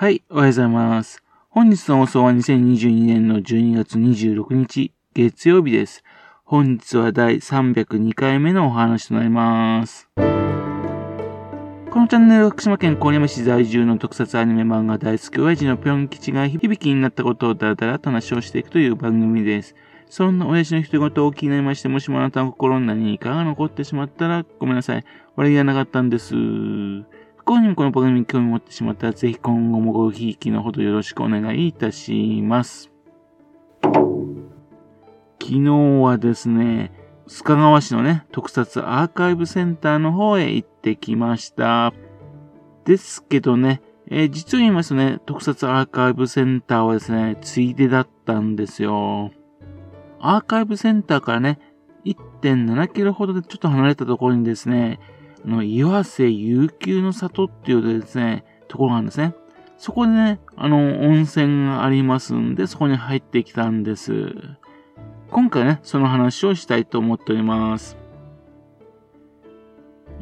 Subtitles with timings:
[0.00, 1.22] はい、おはようございます。
[1.50, 6.02] 本日の放送は2022年の12月26日、月曜日です。
[6.42, 10.08] 本日は第302回目のお話となります。
[10.16, 19.74] このチャンネルは福島県郡山市在住の特撮アニメ漫画大好き親父のぴょん吉が響きになったことをだらだらと話をしていくという番組です。
[20.08, 25.04] そんな親父の独り言を気になりまして、もしもあなたの心に何かが残ってしまったらごめんなさい。
[25.36, 26.34] 悪気がなかったんです。
[27.50, 32.92] 不幸にもこの番組に興味持ってしまったら、ぜひ今後もごひいきのほどよろしくお願いいたします。
[33.82, 34.04] 昨
[35.54, 36.92] 日はですね、
[37.26, 41.92] 須賀川市のね、特撮アーカイブセンターの方へ行ってきました。
[42.84, 49.32] ですけどね、えー実を言いますとね、特撮アーカイブセンターはですね、ついでだったんですよ。
[50.20, 51.58] アーカイブセンターからね、
[52.04, 55.00] 1.7キロほどでちょっと離れたところにですね、
[55.44, 59.34] の、岩瀬悠久の里っていうですね、ところがあるんですね。
[59.78, 64.34] そこでね、あの、温泉がありますんで、そこに入ってきたんです。
[65.30, 67.96] 今回ね、その話をしたいと思っております。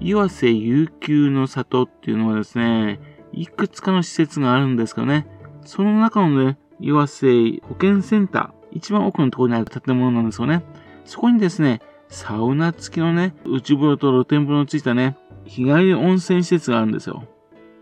[0.00, 3.00] 岩瀬悠久の里っていうのはですね、
[3.32, 5.26] いくつかの施設があるんですけどね、
[5.64, 10.62] その中のね、岩瀬保健センター、一番奥のところにある建物なんですよね。
[11.04, 17.24] そこにですね、サウナ付きのね、内風呂と露天風呂のついたね、日帰り温泉施設があるんですよ。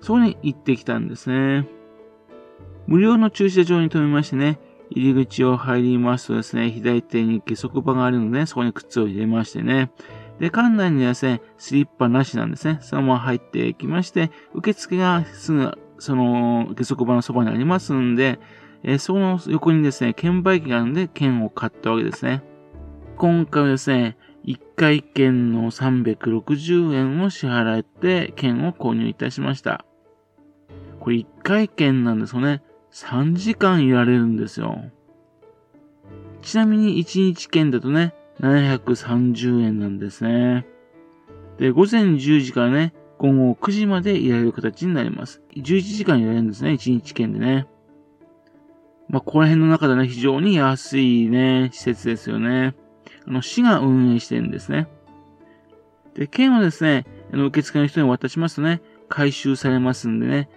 [0.01, 1.69] そこに行ってきたんですね。
[2.87, 4.59] 無料の駐車場に停めましてね、
[4.91, 9.91] 入り口を入りますとですね、左手に下足場があるので、そこに靴を入れましてね。
[10.39, 12.79] で、館内にはですね、スリッパなしなんですね。
[12.83, 18.39] そのまま入ってきまして、受付がすぐ、その、下足場のそばにありますんで、
[18.83, 22.43] えーその横にですね、券売機があるんで、券を買ったわけですね。
[23.19, 29.86] 今回はですね、1回券の360円を支払って、券を購入いたしました。
[31.00, 32.62] これ1回券なんですよね。
[32.92, 34.91] 3時間いられるんですよ。
[36.42, 40.67] ちなみに1日券だとね、730円なんですね。
[41.58, 45.41] で、午前10時からね、午後9時までいられる形になります。
[45.57, 47.67] 11時間いられるんですね、1日券でね。
[49.08, 52.74] まあ、この辺の中でね、非常に安いね、施設ですよね。
[53.27, 54.89] あの、市が運営してるんですね。
[56.14, 60.48] で、券をですね、あの受付の人に渡しますとね、回収されますんでね、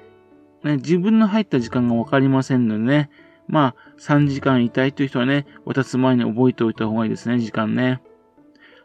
[0.64, 3.10] ね自分の入った時間がわかりませんのでね、
[3.48, 8.02] まあ、3時間いたいという人はね、渡す前に覚えておいた方がいいですね、時間ね。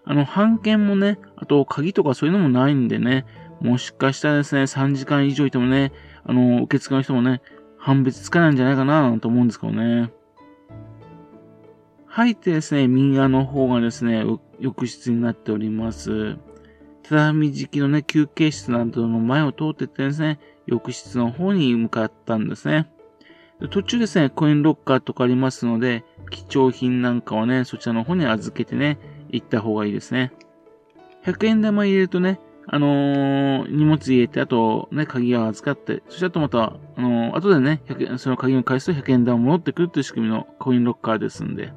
[0.04, 3.26] あの、半券もね、あと、鍵とかそういうのもないんでね、
[3.60, 5.92] もしかしたらですね、3時間以上いてもね、
[6.24, 7.42] あの、受付の人もね、
[7.78, 10.10] 判別つかないんじゃないかな、なんて思うんですけどね。
[12.14, 14.24] 入ってですね、右側の方がですね、
[14.60, 16.36] 浴室になっております。
[17.02, 20.38] 畳敷きのね、休憩室などの前を通ってってですね、
[20.68, 22.88] 浴室の方に向かったんですね。
[23.68, 29.00] 途中ですね、コインロッカーとかありますので、貴重品なんかはね、そちらの方に預けてね、
[29.30, 30.32] 行った方がいいですね。
[31.24, 32.38] 100円玉入れるとね、
[32.68, 37.82] あのー荷物入れて、あとね、鍵を預かって、そしてあとまた、あのー後でね、
[38.18, 41.72] その鍵を返すと100円玉戻ってくるという仕組みのコインロッカーですんで。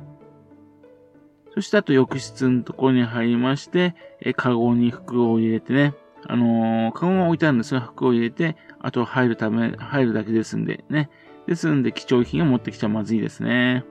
[1.58, 5.96] そしてあと浴室のところに入りまして、え、カゴに服を入れてね、
[6.28, 11.10] あのーカゴが置いてあるんですが、服を入れて、あと入るため、入るだけですんで、ね。
[11.48, 13.86] ですんで、貴重品を持ってきちゃまずいですね。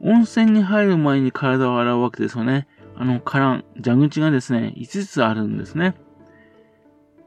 [0.00, 2.66] 温泉に入る前に体を洗うわけですよね。
[2.96, 5.94] あの、カラン、蛇口がですね、5つあるんですね。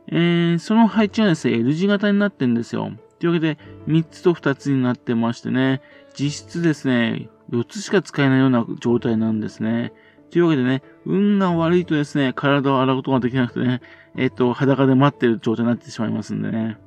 [0.09, 2.91] えー、その配置はですね、L 字型になってるんですよ。
[3.19, 5.81] というわけで、3つと2つになってましてね、
[6.17, 9.93] 実質ですね、4つしか使えないような状態なんですね。
[10.31, 13.81] というわけでね、運が悪いとですね、体を洗うことができなくてね、
[14.17, 16.77] えっ、と、裸で待ってる状態になってしまいますんでね。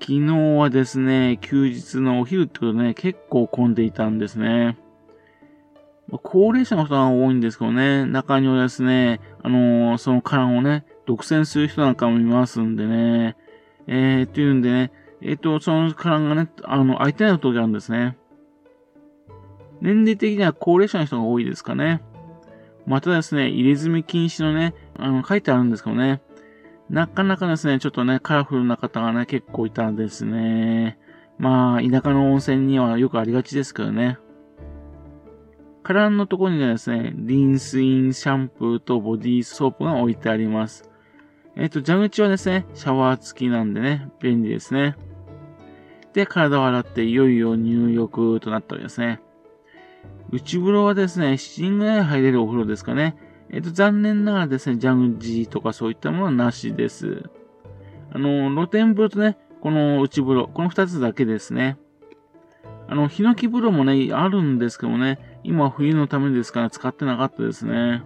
[0.00, 4.78] 昨日はですね、休日のお昼ってことでね、結構混んでいたんですね。
[6.22, 13.36] 高齢者の人が多いんですけどね、中にはですね、あのーそのカランをね、独占する人なんかもいますんでね、
[13.88, 14.92] えー、っていうんでね、
[15.28, 18.16] えっ、と、そのカランがね、あの、空いてない時があるんですね。
[19.80, 22.00] 年齢的には高齢者の人が多いですかね。
[22.86, 26.22] またですね、入れ墨禁止のね、あの、書いてあるんですけどね。
[26.88, 30.96] なかなかですね、ちょっとね、カラフルな方がね、結構いたんですね。
[31.38, 34.18] まあ、田舎の温泉にはよくありがちですけどね。
[35.82, 40.88] カランのところにはですね、リンスインシャンプーとボディーソープが置いてあります。
[41.56, 44.96] えっ、と、蛇口はですね、シャワー付きなんでね、便利ですね。
[46.16, 49.20] で、体を洗っていよいよ入浴となったわけですね。
[50.30, 53.18] 内風呂はですね、7人ぐらい入れるお風呂ですかね。
[53.50, 57.24] えっと、残念ながらですね、ジャグジーとかそういったものはなしです。
[58.14, 61.76] あの、露天風呂とね、この内風呂、この二つだけですね。
[62.88, 68.02] あの、ヒノキ風呂もね、あるんですけどもね、今冬のためですから使ってなかったですね。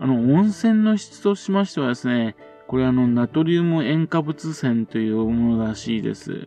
[0.00, 2.34] あの、温泉の質としましてはですね、
[2.70, 6.46] これあの、ナトリウム塩化物泉というものらしいです。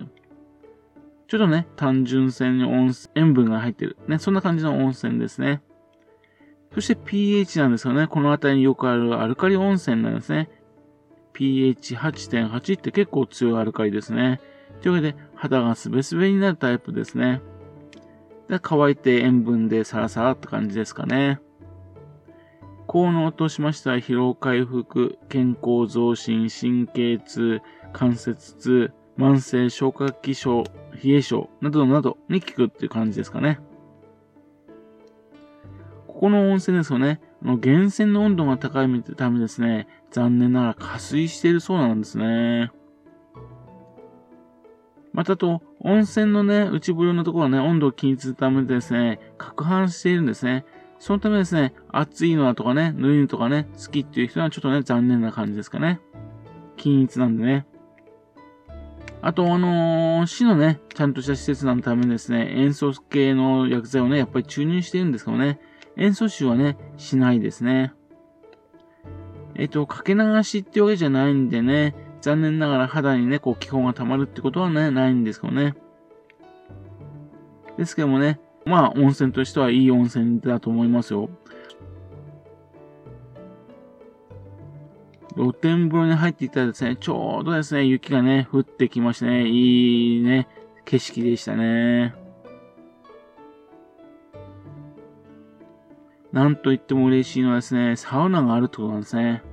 [1.28, 3.98] ちょっとね、単純泉に温塩分が入ってる。
[4.08, 5.62] ね、そんな感じの温泉ですね。
[6.74, 8.08] そして pH なんですよね。
[8.08, 10.50] この辺りによくあるアルカリ温泉なんですね。
[11.34, 14.40] pH8.8 って結構強いアルカリですね。
[14.82, 17.42] というわけで、肌がすべすべになるタイプですね。
[18.48, 21.42] で乾いて塩分でサラサラって感じですかね。
[22.94, 27.60] 効能としましては疲労回復、健康増進、神経痛、
[27.92, 30.64] 関節痛、慢性消化器症、
[31.04, 33.60] 冷え症などなどに効くっていう感じですかね。
[36.06, 37.20] ここの温泉ですよね。
[37.42, 42.72] あの、源泉の温度が高いためですね、残念ながら加水しているそうなんですね。
[45.14, 50.64] またと、温泉のね、内風呂のところはね、温度を気にするためですね、攪拌しているんですね。
[51.04, 56.00] そのためですね、暑いのだとかね、ぬいのとかね、好きっていう人はちょっとね、残念な感じですかね。
[56.78, 57.68] 均一なんでね。
[59.22, 65.60] あと、あのー、市のね、ちゃんとした施設のためにですね、塩素系の薬剤をね、やっぱり注入してるんですけどね、
[65.98, 67.92] 塩素臭はね、しないですね。
[69.56, 75.76] えっと、かけ流しってわけじゃないんでね、残念ながら肌にね、こう気泡が溜まるってことはね、ないんですけどね。
[77.78, 81.30] ですけどもね、まあ、温泉としてはいい温泉だと思いますよ。
[85.36, 90.48] 露天風呂に入っていたらですね、ちょうどですね、雪がね、降ってきましてね、いいね、
[90.86, 92.14] 景色でしたね。
[96.32, 99.44] なんと言っても嬉しいのはですね、サウナがあるってことなんですね。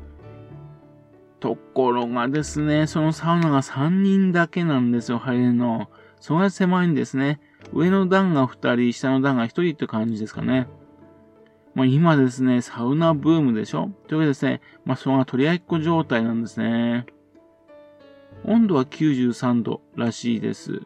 [1.40, 5.90] ところがですね、そのサウナが3人だけなんですよ、入れるの。
[6.20, 7.40] それが狭いんですね。
[7.72, 10.68] 上の段が2人、下の段が1人って感じですかね。
[11.74, 17.06] まあ、今ですね、サウナブームでしょというわけでですね、まあ、それが取り合いっこ状態なんですね。
[18.44, 20.80] 温度は93度らしいです。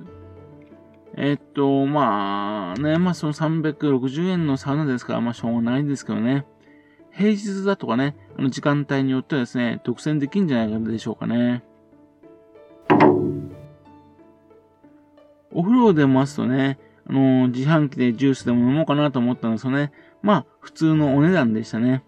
[1.16, 6.44] えっと、まあ、ね、まあ、その360円のサウナですから、まあ、しょうがないんですけどね。
[7.12, 11.62] 平日だとかね、あの時間帯によってはですね、独占できるんじゃないかでしょうかね。
[15.54, 16.78] お風呂でますとね、
[17.08, 19.92] あのー、自販機でジュースでも飲もうかなと思ったんですよね。
[20.22, 22.02] まあ、普通のお値段でしたね。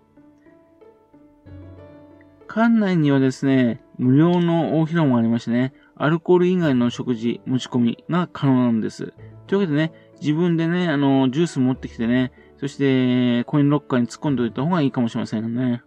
[2.49, 9.13] 館内にはですね、無料の大広間がありましてね、アルコール以外の食事、持ち込みが可能なんです。
[9.47, 15.83] というわけでね、自分でね、あの、ジュース持ってきてね、そして、コインロッカーに突っ込んでおいた方がいいかもしれませんね。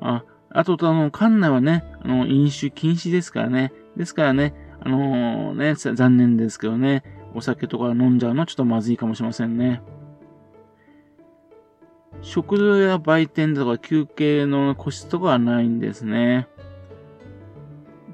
[0.00, 3.72] あ、あと、あの、館内はね、あの、飲酒禁止ですからね。
[3.96, 4.54] ですからね、
[4.86, 7.02] あのー、ね、残念ですけどね、
[7.34, 9.82] お酒とか飲んじゃうのはちょっとまずいかもしれませんね。
[12.22, 16.46] 食堂や売店とか休憩の個室とかはないんですね。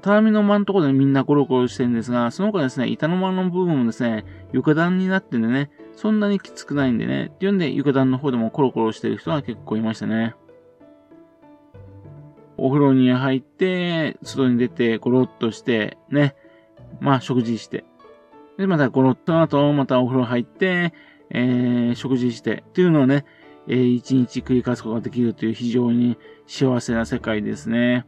[0.01, 10.33] 畳の間のところでみんなゴロゴロしてるんですが、その他ですね、板の間の部分もですね、床暖になってんでね、そんなにきつくないんでね、っていうんで床暖の方でもコロコロしてる人が結構いましたね。
[12.57, 16.35] お風呂に入って、外に出てゴロッとして、ね、
[16.99, 17.85] まあ食事して、
[18.57, 20.93] で、またゴロッと後、またお風呂入って、
[21.29, 23.25] えー、食事して、っていうのをね、
[23.67, 28.05] えー、一日繰り返すことができるという非常に幸せな世界ですね。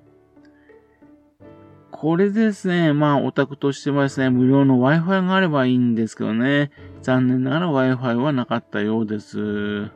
[1.92, 9.89] これですね、まあ、オタクとしてはですね、無料の Wi-Fi があればいいんですけどね、残念ながら Wi-Fi はなかったようです。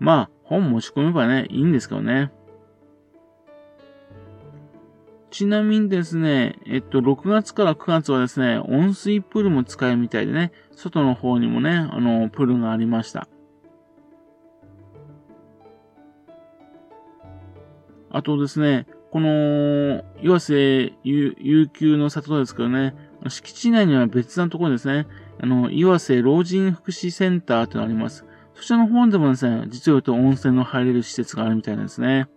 [0.00, 2.32] まあ、本持ち込めばね、いいんですけどね。
[5.30, 13.28] ちなみにですね、えっと、6月から9月はですね、温水プールも使えるみたいでね、外の方にもね、あの、プールがありました。
[18.10, 22.94] あとですね、この、岩瀬悠久の里ですけどね、
[23.28, 25.06] 敷地内には別なところですね、
[25.40, 28.26] あの、岩瀬老人福祉センターってのがあります。
[28.54, 32.28] そちらの方でもですね、実は言うと温泉の入れる施設があるみたいなんですね。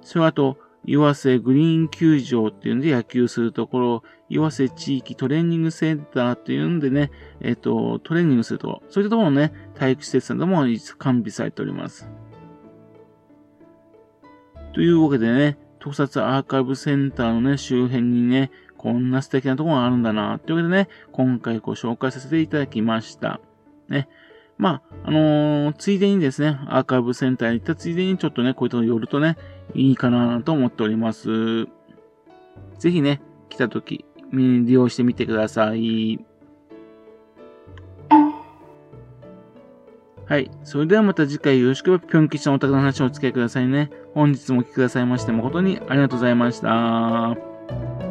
[0.00, 10.64] それはあと、岩瀬グリーン球場っていうんで野球するところ、岩瀬地域トレーニングセンターっていうんでね、えっ、と、トレーニングするところ、そういったところのね、体育施設なども
[10.98, 12.08] 完備されております。
[14.74, 23.40] というわけでね、特撮アーカイブセンターのね、周辺にね、こんな素敵なところがあるんだな、というわけでね、今回ご紹介させていただきました。
[23.88, 24.08] ね。
[24.58, 29.36] まあ、あのー、ついでにですね、アーカイブセンターに行ったついでにちょっとね、こういったの寄るとね、
[29.74, 31.66] いいかなと思っております。
[32.78, 36.24] ぜひね、来た時、利用してみてください。
[40.28, 40.50] はい。
[40.64, 43.90] それではまた次回よろしくぴょん吉のお宅の話をお付き合いくださいね。
[44.12, 48.05] 本日もお聴きくださいまして誠にありがとうございました。